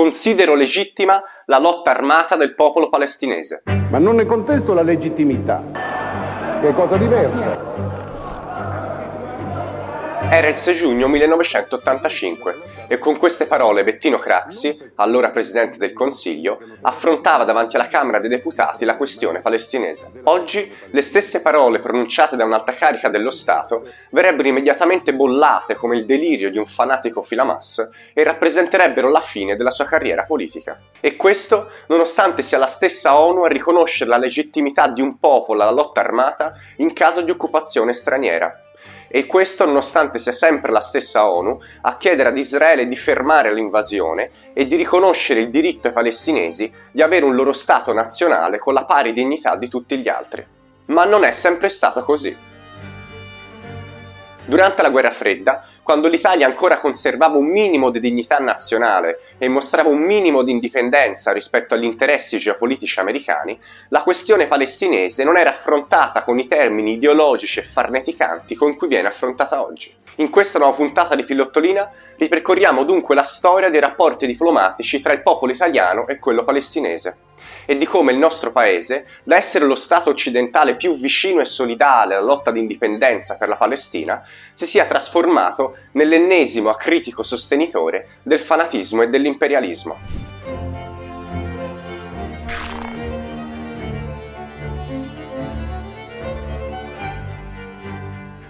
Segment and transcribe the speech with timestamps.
[0.00, 3.62] Considero legittima la lotta armata del popolo palestinese.
[3.90, 5.62] Ma non ne contesto la legittimità,
[6.58, 7.60] che è cosa diversa.
[10.30, 16.58] Era il 6 giugno 1985 e con queste parole Bettino Craxi, allora Presidente del Consiglio,
[16.80, 20.10] affrontava davanti alla Camera dei Deputati la questione palestinese.
[20.24, 26.04] Oggi le stesse parole pronunciate da un'alta carica dello Stato verrebbero immediatamente bollate come il
[26.04, 30.80] delirio di un fanatico filamas e rappresenterebbero la fine della sua carriera politica.
[30.98, 35.70] E questo nonostante sia la stessa ONU a riconoscere la legittimità di un popolo alla
[35.70, 38.64] lotta armata in caso di occupazione straniera
[39.12, 44.30] e questo nonostante sia sempre la stessa ONU a chiedere ad Israele di fermare l'invasione
[44.52, 48.84] e di riconoscere il diritto ai palestinesi di avere un loro Stato nazionale con la
[48.84, 50.46] pari dignità di tutti gli altri.
[50.86, 52.48] Ma non è sempre stato così.
[54.50, 59.90] Durante la guerra fredda, quando l'Italia ancora conservava un minimo di dignità nazionale e mostrava
[59.90, 63.56] un minimo di indipendenza rispetto agli interessi geopolitici americani,
[63.90, 69.06] la questione palestinese non era affrontata con i termini ideologici e farneticanti con cui viene
[69.06, 69.94] affrontata oggi.
[70.16, 75.22] In questa nuova puntata di Pillottolina ripercorriamo dunque la storia dei rapporti diplomatici tra il
[75.22, 77.16] popolo italiano e quello palestinese
[77.66, 82.14] e di come il nostro paese, da essere lo Stato occidentale più vicino e solidale
[82.14, 84.22] alla lotta di indipendenza per la Palestina,
[84.52, 89.98] si sia trasformato nell'ennesimo acritico sostenitore del fanatismo e dell'imperialismo.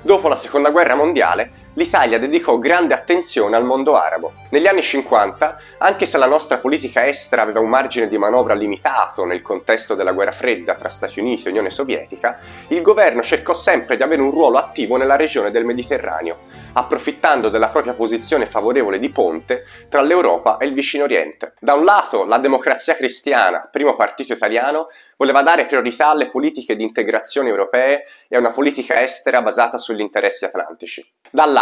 [0.03, 4.33] Dopo la seconda guerra mondiale, l'Italia dedicò grande attenzione al mondo arabo.
[4.51, 9.25] Negli anni 50, anche se la nostra politica estera aveva un margine di manovra limitato
[9.25, 13.97] nel contesto della guerra fredda tra Stati Uniti e Unione Sovietica, il governo cercò sempre
[13.97, 16.39] di avere un ruolo attivo nella regione del Mediterraneo,
[16.73, 21.55] approfittando della propria posizione favorevole di ponte tra l'Europa e il vicino Oriente.
[21.61, 26.83] Da un lato, la democrazia cristiana, primo partito italiano, voleva dare priorità alle politiche di
[26.83, 31.07] integrazione europee e a una politica estera basata sugli interessi atlantici.
[31.31, 31.60] Dall'altro,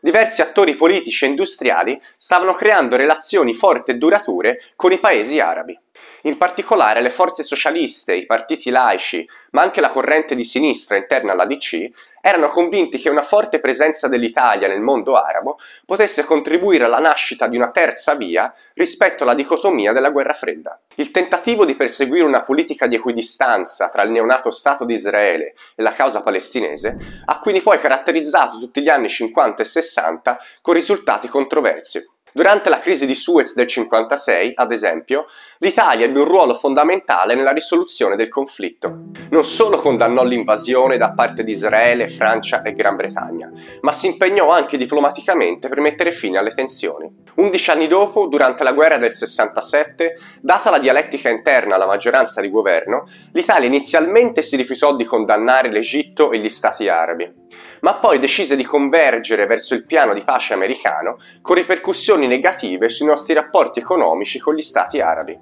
[0.00, 5.78] diversi attori politici e industriali stavano creando relazioni forti e durature con i paesi arabi.
[6.24, 11.32] In particolare le forze socialiste, i partiti laici, ma anche la corrente di sinistra interna
[11.32, 11.90] alla DC,
[12.20, 17.56] erano convinti che una forte presenza dell'Italia nel mondo arabo potesse contribuire alla nascita di
[17.56, 20.80] una terza via rispetto alla dicotomia della guerra fredda.
[20.94, 25.82] Il tentativo di perseguire una politica di equidistanza tra il neonato Stato di Israele e
[25.82, 31.26] la causa palestinese ha quindi poi caratterizzato tutti gli anni 50 e 60 con risultati
[31.26, 32.20] controversi.
[32.34, 35.26] Durante la crisi di Suez del 56, ad esempio,
[35.58, 39.10] l'Italia ebbe un ruolo fondamentale nella risoluzione del conflitto.
[39.28, 43.50] Non solo condannò l'invasione da parte di Israele, Francia e Gran Bretagna,
[43.82, 47.10] ma si impegnò anche diplomaticamente per mettere fine alle tensioni.
[47.34, 52.48] Undici anni dopo, durante la guerra del 67, data la dialettica interna alla maggioranza di
[52.48, 57.41] governo, l'Italia inizialmente si rifiutò di condannare l'Egitto e gli Stati arabi
[57.82, 63.06] ma poi decise di convergere verso il piano di pace americano con ripercussioni negative sui
[63.06, 65.38] nostri rapporti economici con gli stati arabi.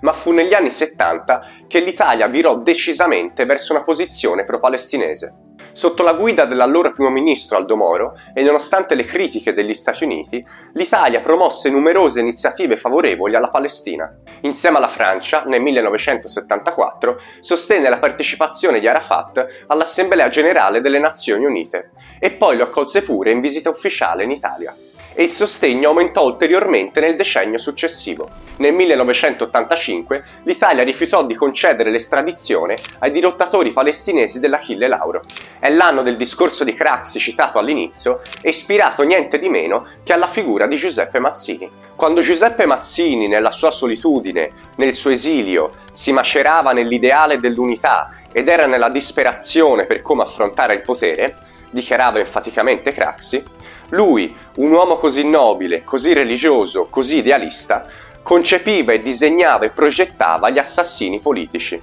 [0.00, 5.49] Ma fu negli anni 70 che l'Italia virò decisamente verso una posizione pro-palestinese.
[5.72, 10.44] Sotto la guida dell'allora primo ministro Aldo Moro e nonostante le critiche degli Stati Uniti,
[10.74, 14.12] l'Italia promosse numerose iniziative favorevoli alla Palestina.
[14.42, 21.92] Insieme alla Francia, nel 1974, sostenne la partecipazione di Arafat all'Assemblea generale delle Nazioni Unite
[22.18, 24.74] e poi lo accolse pure in visita ufficiale in Italia
[25.14, 28.28] e il sostegno aumentò ulteriormente nel decennio successivo.
[28.58, 35.22] Nel 1985 l'Italia rifiutò di concedere l'estradizione ai dirottatori palestinesi dell'Achille Lauro.
[35.58, 40.66] È l'anno del discorso di Craxi citato all'inizio ispirato niente di meno che alla figura
[40.66, 41.70] di Giuseppe Mazzini.
[41.96, 48.66] Quando Giuseppe Mazzini, nella sua solitudine, nel suo esilio, si macerava nell'ideale dell'unità ed era
[48.66, 51.36] nella disperazione per come affrontare il potere,
[51.70, 53.42] dichiarava enfaticamente Craxi,
[53.90, 57.86] lui, un uomo così nobile, così religioso, così idealista,
[58.22, 61.80] concepiva e disegnava e progettava gli assassini politici.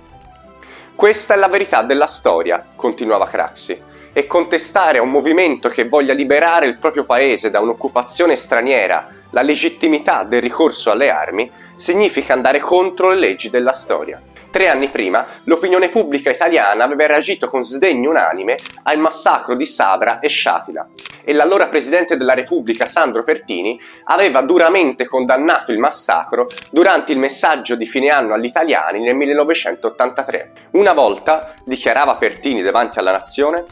[0.95, 6.13] Questa è la verità della storia, continuava Craxi, e contestare a un movimento che voglia
[6.13, 12.59] liberare il proprio paese da un'occupazione straniera la legittimità del ricorso alle armi significa andare
[12.59, 14.19] contro le leggi della storia.
[14.49, 20.19] Tre anni prima l'opinione pubblica italiana aveva reagito con sdegno unanime al massacro di Sabra
[20.19, 20.87] e Shatila
[21.23, 27.75] e l'allora presidente della Repubblica Sandro Pertini aveva duramente condannato il massacro durante il messaggio
[27.75, 30.51] di fine anno agli italiani nel 1983.
[30.71, 33.65] Una volta, dichiarava Pertini davanti alla nazione,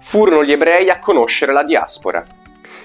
[0.00, 2.24] furono gli ebrei a conoscere la diaspora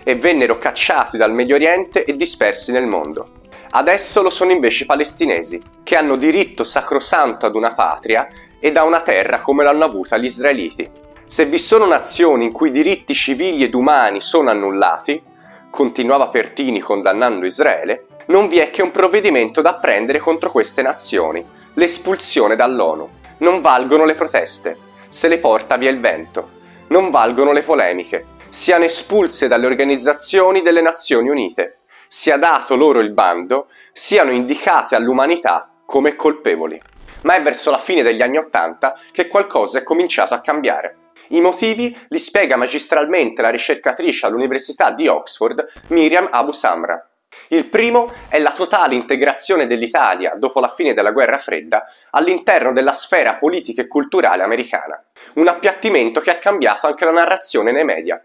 [0.03, 3.46] e vennero cacciati dal Medio Oriente e dispersi nel mondo.
[3.69, 8.27] Adesso lo sono invece i palestinesi, che hanno diritto sacrosanto ad una patria
[8.59, 10.89] e da una terra come l'hanno avuta gli israeliti.
[11.25, 15.21] Se vi sono nazioni in cui i diritti civili ed umani sono annullati,
[15.69, 21.45] continuava Pertini condannando Israele, non vi è che un provvedimento da prendere contro queste nazioni,
[21.73, 23.09] l'espulsione dall'ONU.
[23.39, 24.77] Non valgono le proteste,
[25.09, 26.55] se le porta via il vento.
[26.87, 31.76] Non valgono le polemiche, siano espulse dalle organizzazioni delle Nazioni Unite,
[32.07, 36.81] sia dato loro il bando, siano indicate all'umanità come colpevoli.
[37.23, 40.97] Ma è verso la fine degli anni Ottanta che qualcosa è cominciato a cambiare.
[41.29, 47.05] I motivi li spiega magistralmente la ricercatrice all'Università di Oxford Miriam Abu Samra.
[47.49, 52.93] Il primo è la totale integrazione dell'Italia, dopo la fine della guerra fredda, all'interno della
[52.93, 55.01] sfera politica e culturale americana.
[55.35, 58.21] Un appiattimento che ha cambiato anche la narrazione nei media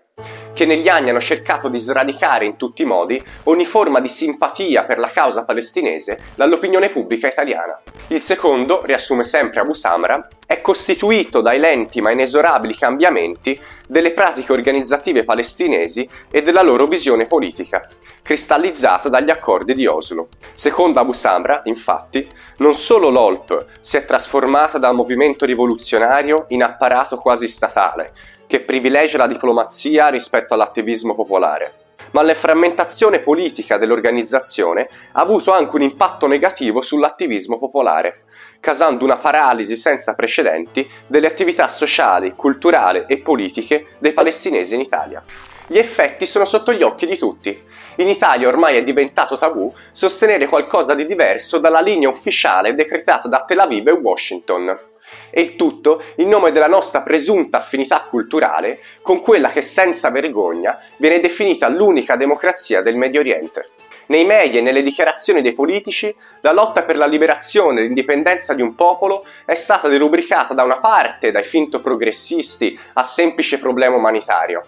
[0.53, 4.85] che negli anni hanno cercato di sradicare in tutti i modi ogni forma di simpatia
[4.85, 7.81] per la causa palestinese dall'opinione pubblica italiana.
[8.09, 14.53] Il secondo, riassume sempre Abu Samra, è costituito dai lenti ma inesorabili cambiamenti delle pratiche
[14.53, 17.89] organizzative palestinesi e della loro visione politica,
[18.21, 20.29] cristallizzata dagli accordi di Oslo.
[20.53, 27.17] Secondo Abu Samra, infatti, non solo l'OLP si è trasformata da movimento rivoluzionario in apparato
[27.17, 28.13] quasi statale,
[28.53, 31.73] che privilegia la diplomazia rispetto all'attivismo popolare.
[32.11, 38.25] Ma la frammentazione politica dell'organizzazione ha avuto anche un impatto negativo sull'attivismo popolare,
[38.61, 45.25] causando una paralisi senza precedenti delle attività sociali, culturali e politiche dei palestinesi in Italia.
[45.67, 47.59] Gli effetti sono sotto gli occhi di tutti.
[47.97, 53.45] In Italia ormai è diventato tabù sostenere qualcosa di diverso dalla linea ufficiale decretata da
[53.47, 54.91] Tel Aviv e Washington
[55.35, 60.79] e il tutto in nome della nostra presunta affinità culturale con quella che senza vergogna
[60.99, 63.71] viene definita l'unica democrazia del Medio Oriente.
[64.07, 68.61] Nei media e nelle dichiarazioni dei politici, la lotta per la liberazione e l'indipendenza di
[68.61, 74.65] un popolo è stata derubricata da una parte dai finto progressisti a semplice problema umanitario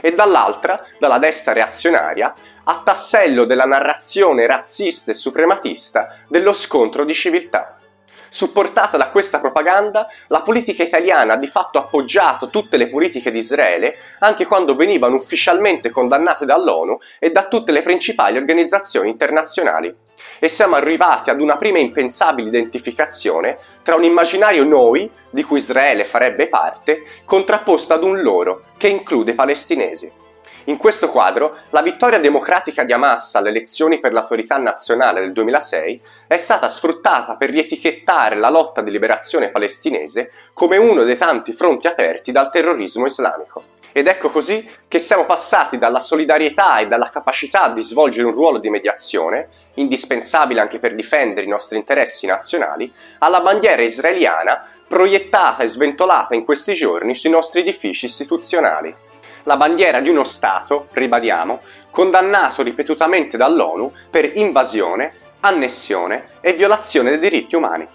[0.00, 2.34] e dall'altra, dalla destra reazionaria,
[2.64, 7.75] a tassello della narrazione razzista e suprematista dello scontro di civiltà.
[8.28, 13.38] Supportata da questa propaganda, la politica italiana ha di fatto appoggiato tutte le politiche di
[13.38, 19.94] Israele, anche quando venivano ufficialmente condannate dall'ONU e da tutte le principali organizzazioni internazionali.
[20.38, 26.04] E siamo arrivati ad una prima impensabile identificazione tra un immaginario noi, di cui Israele
[26.04, 30.24] farebbe parte, contrapposto ad un loro, che include i palestinesi.
[30.68, 36.00] In questo quadro, la vittoria democratica di Hamas alle elezioni per l'autorità nazionale del 2006
[36.26, 41.86] è stata sfruttata per rietichettare la lotta di liberazione palestinese come uno dei tanti fronti
[41.86, 43.74] aperti dal terrorismo islamico.
[43.92, 48.58] Ed ecco così che siamo passati dalla solidarietà e dalla capacità di svolgere un ruolo
[48.58, 55.68] di mediazione, indispensabile anche per difendere i nostri interessi nazionali, alla bandiera israeliana proiettata e
[55.68, 59.05] sventolata in questi giorni sui nostri edifici istituzionali
[59.46, 61.60] la bandiera di uno Stato, ribadiamo,
[61.90, 67.86] condannato ripetutamente dall'ONU per invasione, annessione e violazione dei diritti umani.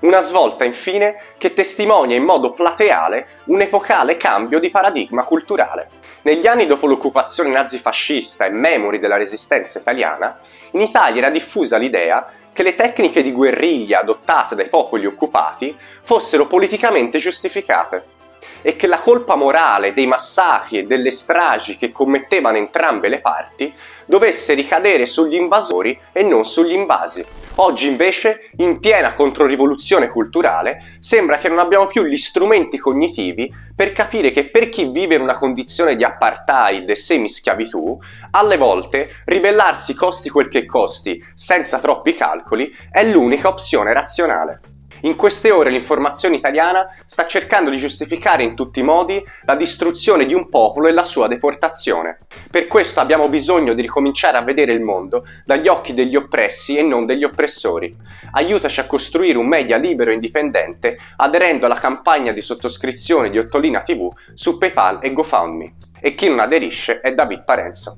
[0.00, 5.90] Una svolta, infine, che testimonia in modo plateale un epocale cambio di paradigma culturale.
[6.22, 10.38] Negli anni dopo l'occupazione nazifascista e memori della resistenza italiana,
[10.72, 16.46] in Italia era diffusa l'idea che le tecniche di guerriglia adottate dai popoli occupati fossero
[16.46, 18.18] politicamente giustificate
[18.62, 23.72] e che la colpa morale dei massacri e delle stragi che commettevano entrambe le parti
[24.06, 27.24] dovesse ricadere sugli invasori e non sugli invasi.
[27.56, 33.92] Oggi invece, in piena controrivoluzione culturale, sembra che non abbiamo più gli strumenti cognitivi per
[33.92, 37.98] capire che per chi vive in una condizione di apartheid e semi-schiavitù,
[38.32, 44.60] alle volte ribellarsi costi quel che costi, senza troppi calcoli, è l'unica opzione razionale.
[45.02, 50.26] In queste ore l'informazione italiana sta cercando di giustificare in tutti i modi la distruzione
[50.26, 52.18] di un popolo e la sua deportazione.
[52.50, 56.82] Per questo abbiamo bisogno di ricominciare a vedere il mondo dagli occhi degli oppressi e
[56.82, 57.96] non degli oppressori.
[58.32, 63.80] Aiutaci a costruire un media libero e indipendente aderendo alla campagna di sottoscrizione di Ottolina
[63.80, 65.74] TV su PayPal e GoFundMe.
[66.00, 67.96] E chi non aderisce è David Parenzo.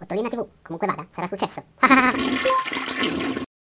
[0.00, 1.62] Ottolina TV, comunque vada, sarà successo.